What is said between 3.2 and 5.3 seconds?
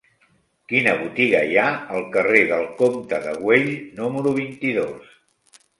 de Güell número vint-i-dos?